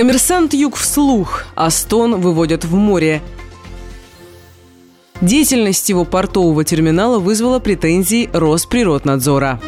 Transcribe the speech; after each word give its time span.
Коммерсант 0.00 0.54
Юг 0.54 0.76
вслух. 0.76 1.44
Астон 1.54 2.22
выводят 2.22 2.64
в 2.64 2.74
море. 2.74 3.20
Деятельность 5.20 5.90
его 5.90 6.06
портового 6.06 6.64
терминала 6.64 7.18
вызвала 7.18 7.58
претензии 7.58 8.30
Росприроднадзора. 8.32 9.60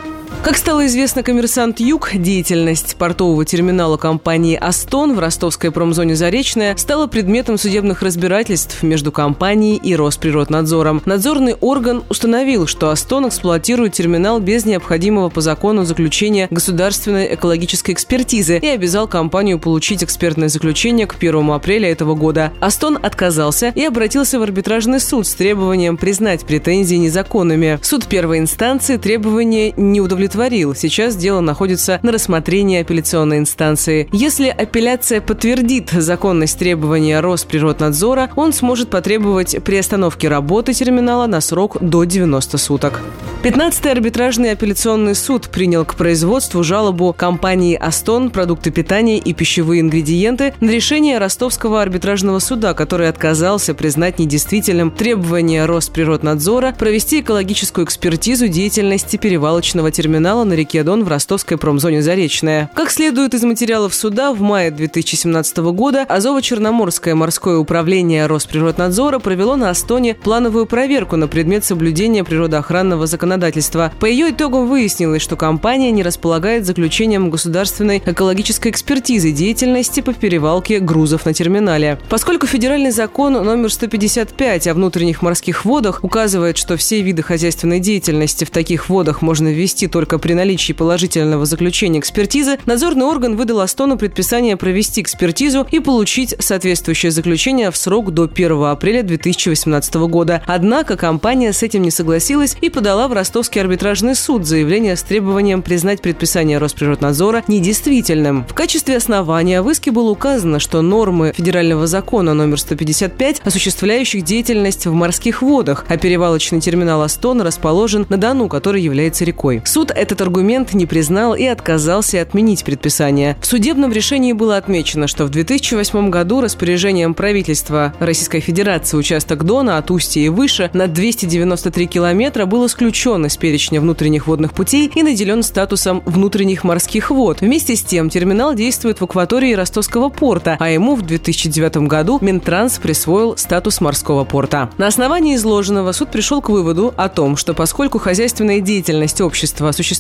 Как 0.43 0.57
стало 0.57 0.87
известно 0.87 1.23
«Коммерсант 1.23 1.79
Юг», 1.79 2.11
деятельность 2.15 2.97
портового 2.97 3.45
терминала 3.45 3.97
компании 3.97 4.59
«Астон» 4.61 5.15
в 5.15 5.21
ростовской 5.21 5.71
промзоне 5.71 6.17
«Заречная» 6.17 6.77
стала 6.77 7.07
предметом 7.07 7.57
судебных 7.59 8.03
разбирательств 8.03 8.83
между 8.83 9.13
компанией 9.13 9.77
и 9.77 9.95
Росприроднадзором. 9.95 11.01
Надзорный 11.05 11.55
орган 11.61 12.03
установил, 12.09 12.67
что 12.67 12.91
«Астон» 12.91 13.29
эксплуатирует 13.29 13.93
терминал 13.93 14.41
без 14.41 14.65
необходимого 14.65 15.29
по 15.29 15.41
закону 15.41 15.85
заключения 15.85 16.49
государственной 16.51 17.37
экологической 17.37 17.93
экспертизы 17.93 18.59
и 18.59 18.67
обязал 18.67 19.07
компанию 19.07 19.61
получить 19.61 20.03
экспертное 20.03 20.49
заключение 20.49 21.07
к 21.07 21.15
1 21.15 21.53
апреля 21.53 21.89
этого 21.89 22.17
года. 22.17 22.53
«Астон» 22.61 22.99
отказался 23.01 23.69
и 23.77 23.85
обратился 23.85 24.41
в 24.41 24.43
арбитражный 24.43 24.99
суд 24.99 25.25
с 25.25 25.35
требованием 25.35 25.97
признать 25.97 26.45
претензии 26.45 26.97
незаконными. 26.97 27.79
Суд 27.81 28.09
первой 28.09 28.41
инстанции 28.41 28.97
требования 28.97 29.73
не 29.77 30.01
удовлетворил 30.01 30.32
удовлетворил. 30.33 30.75
Сейчас 30.75 31.17
дело 31.17 31.41
находится 31.41 32.01
на 32.03 32.13
рассмотрении 32.13 32.81
апелляционной 32.81 33.39
инстанции. 33.39 34.09
Если 34.13 34.49
апелляция 34.49 35.21
подтвердит 35.21 35.91
законность 35.91 36.59
требования 36.59 37.21
Росприроднадзора, 37.21 38.31
он 38.37 38.53
сможет 38.53 38.91
потребовать 38.91 39.63
приостановки 39.63 40.27
работы 40.27 40.73
терминала 40.73 41.27
на 41.27 41.41
срок 41.41 41.77
до 41.81 42.05
90 42.05 42.59
суток. 42.59 43.01
15-й 43.43 43.91
арбитражный 43.91 44.53
апелляционный 44.53 45.17
суд 45.17 45.49
принял 45.49 45.85
к 45.85 45.97
производству 45.97 46.63
жалобу 46.63 47.13
компании 47.13 47.75
«Астон. 47.75 48.31
Продукты 48.31 48.71
питания 48.71 49.19
и 49.19 49.33
пищевые 49.33 49.81
ингредиенты» 49.81 50.55
на 50.61 50.71
решение 50.71 51.19
Ростовского 51.19 51.83
арбитражного 51.83 52.39
суда, 52.39 52.73
который 52.73 53.09
отказался 53.09 53.75
признать 53.75 54.21
недействительным 54.21 54.93
требование 54.93 55.67
Росприроднадзора 55.67 56.73
провести 56.79 57.21
экологическую 57.21 57.85
экспертизу 57.85 58.47
деятельности 58.47 59.17
перевалочного 59.17 59.91
терминала 59.91 60.22
терминала 60.23 60.45
на 60.45 60.53
реке 60.53 60.85
Дон 60.85 61.03
в 61.03 61.09
ростовской 61.09 61.59
промзоне 61.59 62.01
Заречная. 62.01 62.71
Как 62.77 62.91
следует 62.91 63.35
из 63.35 63.43
материалов 63.43 63.93
суда, 63.93 64.33
в 64.33 64.41
мае 64.41 64.71
2017 64.71 65.57
года 65.73 66.07
Азово-Черноморское 66.09 67.17
морское 67.17 67.57
управление 67.57 68.27
Росприроднадзора 68.27 69.19
провело 69.19 69.57
на 69.57 69.71
Астоне 69.71 70.15
плановую 70.15 70.67
проверку 70.67 71.17
на 71.17 71.27
предмет 71.27 71.65
соблюдения 71.65 72.23
природоохранного 72.23 73.09
законодательства. 73.09 73.93
По 73.99 74.07
ее 74.07 74.31
итогам 74.31 74.69
выяснилось, 74.69 75.23
что 75.23 75.35
компания 75.35 75.91
не 75.91 76.05
располагает 76.05 76.67
заключением 76.67 77.29
государственной 77.29 78.01
экологической 78.07 78.71
экспертизы 78.71 79.33
деятельности 79.33 80.03
по 80.03 80.15
перевалке 80.15 80.79
грузов 80.79 81.27
на 81.27 81.35
терминале. 81.35 81.99
Поскольку 82.09 82.47
федеральный 82.47 82.93
закон 82.93 83.33
номер 83.33 83.73
155 83.73 84.69
о 84.69 84.75
внутренних 84.75 85.21
морских 85.21 85.65
водах 85.65 86.05
указывает, 86.05 86.59
что 86.59 86.77
все 86.77 87.01
виды 87.03 87.25
хозяйственной 87.25 87.81
деятельности 87.81 88.45
в 88.45 88.51
таких 88.51 88.89
водах 88.89 89.21
можно 89.21 89.49
ввести 89.49 89.89
только 89.89 90.12
только 90.13 90.29
при 90.29 90.35
наличии 90.35 90.75
положительного 90.75 91.47
заключения 91.47 91.99
экспертизы, 91.99 92.59
надзорный 92.67 93.07
орган 93.07 93.35
выдал 93.35 93.61
Астону 93.61 93.97
предписание 93.97 94.59
провести 94.59 95.01
экспертизу 95.01 95.67
и 95.71 95.81
получить 95.81 96.35
соответствующее 96.39 97.11
заключение 97.11 97.71
в 97.71 97.79
срок 97.79 98.11
до 98.11 98.25
1 98.25 98.65
апреля 98.65 99.03
2018 99.03 99.95
года. 99.95 100.43
Однако 100.47 100.99
компания 100.99 101.55
с 101.55 101.63
этим 101.63 101.81
не 101.81 101.91
согласилась 101.91 102.59
и 102.61 102.69
подала 102.69 103.09
в 103.09 103.15
Ростовский 103.15 103.63
арбитражный 103.63 104.15
суд 104.15 104.45
заявление 104.45 104.97
с 104.97 105.03
требованием 105.03 105.63
признать 105.63 106.03
предписание 106.03 106.59
Росприроднадзора 106.59 107.45
недействительным. 107.49 108.45
В 108.47 108.53
качестве 108.53 108.99
основания 108.99 109.63
в 109.63 109.71
иске 109.71 109.93
было 109.93 110.11
указано, 110.11 110.59
что 110.59 110.83
нормы 110.83 111.33
федерального 111.35 111.87
закона 111.87 112.35
номер 112.35 112.61
155, 112.61 113.41
осуществляющих 113.47 114.25
деятельность 114.25 114.85
в 114.85 114.93
морских 114.93 115.41
водах, 115.41 115.87
а 115.89 115.97
перевалочный 115.97 116.61
терминал 116.61 117.01
Астон 117.01 117.41
расположен 117.41 118.05
на 118.11 118.19
Дону, 118.19 118.49
который 118.49 118.83
является 118.83 119.25
рекой. 119.25 119.63
Суд 119.65 119.91
этот 120.03 120.21
аргумент 120.21 120.75
не 120.75 120.85
признал 120.85 121.35
и 121.35 121.45
отказался 121.45 122.21
отменить 122.21 122.65
предписание. 122.65 123.37
В 123.41 123.47
судебном 123.47 123.93
решении 123.93 124.33
было 124.33 124.57
отмечено, 124.57 125.07
что 125.07 125.25
в 125.25 125.31
2008 125.31 126.11
году 126.11 126.41
распоряжением 126.41 127.15
правительства 127.15 127.95
Российской 128.01 128.41
Федерации 128.41 128.97
участок 128.97 129.45
Дона 129.45 129.79
от 129.79 129.91
Устья 129.93 130.21
и 130.21 130.29
выше 130.29 130.71
на 130.73 130.89
293 130.89 131.87
километра 131.87 132.47
был 132.47 132.67
исключен 132.67 133.27
из 133.27 133.37
перечня 133.37 133.81
внутренних 133.81 134.27
водных 134.27 134.55
путей 134.55 134.91
и 134.93 135.03
наделен 135.05 135.45
статусом 135.45 136.03
внутренних 136.05 136.65
морских 136.65 137.11
вод. 137.11 137.41
Вместе 137.41 137.77
с 137.77 137.83
тем 137.83 138.11
терминал 138.11 138.55
действует 138.55 139.01
в 139.01 139.05
акватории 139.05 139.55
Ростовского 139.55 140.09
порта, 140.09 140.57
а 140.59 140.69
ему 140.69 140.97
в 140.97 141.03
2009 141.03 141.89
году 141.89 142.19
Минтранс 142.21 142.79
присвоил 142.79 143.37
статус 143.37 143.81
морского 143.81 144.25
порта. 144.25 144.69
На 144.79 144.89
основании 144.89 145.37
изложенного 145.37 145.93
суд 145.93 146.11
пришел 146.11 146.43
к 146.43 146.49
выводу 146.49 146.93
о 146.97 147.09
том, 147.09 147.37
что 147.37 147.55
поскольку 147.55 147.99
хозяйственная 147.99 148.61
деятельность 148.61 149.21
общества 149.21 149.69
осуществляется 149.69 149.92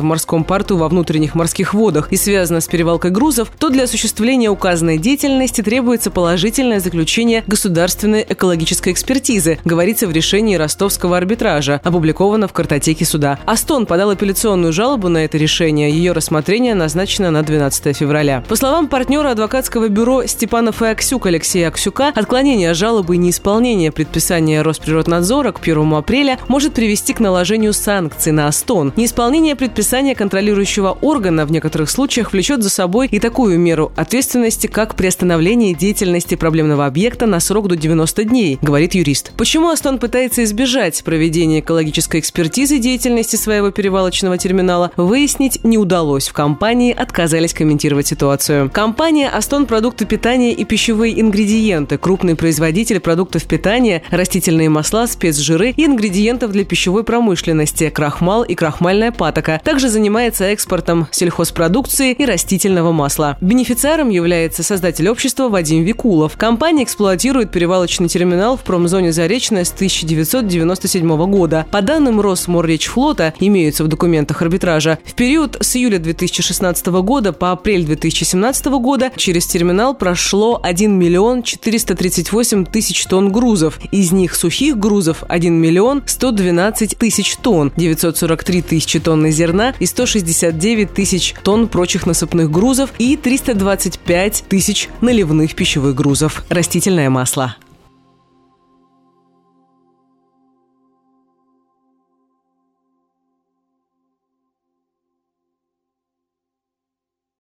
в 0.00 0.04
морском 0.04 0.44
порту 0.44 0.76
во 0.76 0.88
внутренних 0.88 1.34
морских 1.34 1.74
водах 1.74 2.12
и 2.12 2.16
связано 2.16 2.60
с 2.60 2.66
перевалкой 2.66 3.10
грузов, 3.10 3.50
то 3.58 3.68
для 3.68 3.84
осуществления 3.84 4.48
указанной 4.50 4.98
деятельности 4.98 5.62
требуется 5.62 6.10
положительное 6.10 6.80
заключение 6.80 7.44
государственной 7.46 8.24
экологической 8.28 8.92
экспертизы, 8.92 9.58
говорится 9.64 10.06
в 10.06 10.12
решении 10.12 10.56
ростовского 10.56 11.16
арбитража, 11.16 11.80
опубликовано 11.82 12.48
в 12.48 12.52
картотеке 12.52 13.04
суда. 13.04 13.38
Астон 13.46 13.86
подал 13.86 14.10
апелляционную 14.10 14.72
жалобу 14.72 15.08
на 15.08 15.24
это 15.24 15.38
решение. 15.38 15.90
Ее 15.90 16.12
рассмотрение 16.12 16.74
назначено 16.74 17.30
на 17.30 17.42
12 17.42 17.96
февраля. 17.96 18.44
По 18.48 18.56
словам 18.56 18.88
партнера 18.88 19.30
адвокатского 19.30 19.88
бюро 19.88 20.26
Степанов 20.26 20.82
и 20.82 20.86
Аксюк 20.86 21.26
Алексея 21.26 21.68
Аксюка, 21.68 22.12
отклонение 22.14 22.74
жалобы 22.74 23.16
и 23.16 23.18
неисполнение 23.18 23.92
предписания 23.92 24.62
Росприроднадзора 24.62 25.52
к 25.52 25.60
1 25.60 25.94
апреля 25.94 26.38
может 26.48 26.74
привести 26.74 27.12
к 27.12 27.20
наложению 27.20 27.72
санкций 27.72 28.32
на 28.32 28.46
Астон. 28.46 28.92
Неисполнение 28.96 29.29
Неисполнение 29.30 29.54
предписания 29.54 30.16
контролирующего 30.16 30.98
органа 31.02 31.46
в 31.46 31.52
некоторых 31.52 31.88
случаях 31.88 32.32
влечет 32.32 32.64
за 32.64 32.68
собой 32.68 33.06
и 33.06 33.20
такую 33.20 33.60
меру 33.60 33.92
ответственности, 33.94 34.66
как 34.66 34.96
приостановление 34.96 35.72
деятельности 35.72 36.34
проблемного 36.34 36.84
объекта 36.84 37.26
на 37.26 37.38
срок 37.38 37.68
до 37.68 37.76
90 37.76 38.24
дней, 38.24 38.58
говорит 38.60 38.94
юрист. 38.94 39.30
Почему 39.36 39.68
Астон 39.68 40.00
пытается 40.00 40.42
избежать 40.42 41.04
проведения 41.04 41.60
экологической 41.60 42.18
экспертизы 42.18 42.78
деятельности 42.78 43.36
своего 43.36 43.70
перевалочного 43.70 44.36
терминала, 44.36 44.90
выяснить 44.96 45.62
не 45.62 45.78
удалось. 45.78 46.26
В 46.26 46.32
компании 46.32 46.92
отказались 46.92 47.54
комментировать 47.54 48.08
ситуацию. 48.08 48.68
Компания 48.68 49.28
Астон 49.28 49.66
продукты 49.66 50.06
питания 50.06 50.52
и 50.52 50.64
пищевые 50.64 51.20
ингредиенты, 51.20 51.98
крупный 51.98 52.34
производитель 52.34 52.98
продуктов 52.98 53.44
питания, 53.44 54.02
растительные 54.10 54.68
масла, 54.68 55.06
спецжиры 55.06 55.70
и 55.70 55.86
ингредиентов 55.86 56.50
для 56.50 56.64
пищевой 56.64 57.04
промышленности, 57.04 57.90
крахмал 57.90 58.42
и 58.42 58.56
крахмальная 58.56 59.12
патока. 59.20 59.60
Также 59.62 59.90
занимается 59.90 60.46
экспортом 60.46 61.06
сельхозпродукции 61.10 62.12
и 62.12 62.24
растительного 62.24 62.90
масла. 62.90 63.36
Бенефициаром 63.42 64.08
является 64.08 64.62
создатель 64.62 65.10
общества 65.10 65.50
Вадим 65.50 65.82
Викулов. 65.82 66.38
Компания 66.38 66.84
эксплуатирует 66.84 67.50
перевалочный 67.50 68.08
терминал 68.08 68.56
в 68.56 68.62
промзоне 68.62 69.12
Заречная 69.12 69.64
с 69.64 69.72
1997 69.72 71.26
года. 71.26 71.66
По 71.70 71.82
данным 71.82 72.18
Росморречфлота, 72.18 73.34
имеются 73.40 73.84
в 73.84 73.88
документах 73.88 74.40
арбитража, 74.40 74.98
в 75.04 75.12
период 75.12 75.58
с 75.60 75.76
июля 75.76 75.98
2016 75.98 76.86
года 76.86 77.34
по 77.34 77.52
апрель 77.52 77.84
2017 77.84 78.66
года 78.68 79.12
через 79.16 79.44
терминал 79.44 79.92
прошло 79.94 80.58
1 80.62 80.98
миллион 80.98 81.42
438 81.42 82.64
тысяч 82.64 83.04
тонн 83.04 83.30
грузов. 83.30 83.78
Из 83.92 84.12
них 84.12 84.34
сухих 84.34 84.78
грузов 84.78 85.24
1 85.28 85.52
миллион 85.52 86.04
112 86.06 86.96
тысяч 86.96 87.36
тонн, 87.36 87.70
943 87.76 88.62
тысячи 88.62 88.98
тонн 88.98 89.09
тонны 89.10 89.32
зерна 89.32 89.74
и 89.80 89.86
169 89.86 90.94
тысяч 90.94 91.34
тонн 91.42 91.66
прочих 91.66 92.06
насыпных 92.06 92.48
грузов 92.48 92.90
и 92.98 93.16
325 93.16 94.44
тысяч 94.48 94.88
наливных 95.00 95.56
пищевых 95.56 95.96
грузов. 95.96 96.44
Растительное 96.48 97.10
масло. 97.10 97.56